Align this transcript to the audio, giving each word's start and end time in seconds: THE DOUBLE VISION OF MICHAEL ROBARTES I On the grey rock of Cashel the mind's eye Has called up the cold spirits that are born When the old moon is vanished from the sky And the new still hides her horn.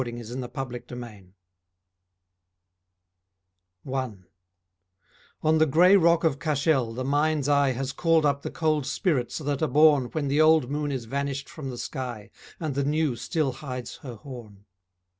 THE 0.03 0.11
DOUBLE 0.11 0.17
VISION 0.23 0.43
OF 0.43 0.69
MICHAEL 0.97 1.33
ROBARTES 3.85 4.17
I 5.43 5.47
On 5.47 5.57
the 5.59 5.67
grey 5.67 5.95
rock 5.95 6.23
of 6.23 6.39
Cashel 6.39 6.95
the 6.95 7.03
mind's 7.03 7.47
eye 7.47 7.73
Has 7.73 7.91
called 7.93 8.25
up 8.25 8.41
the 8.41 8.49
cold 8.49 8.87
spirits 8.87 9.37
that 9.37 9.61
are 9.61 9.67
born 9.67 10.05
When 10.05 10.27
the 10.27 10.41
old 10.41 10.71
moon 10.71 10.91
is 10.91 11.05
vanished 11.05 11.47
from 11.47 11.69
the 11.69 11.77
sky 11.77 12.31
And 12.59 12.73
the 12.73 12.83
new 12.83 13.15
still 13.15 13.51
hides 13.51 13.97
her 13.97 14.15
horn. 14.15 14.65